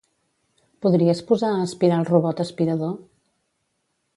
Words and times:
Podries 0.85 1.21
posar 1.31 1.51
a 1.51 1.59
aspirar 1.65 1.99
el 2.05 2.09
robot 2.13 2.41
aspirador? 2.45 2.97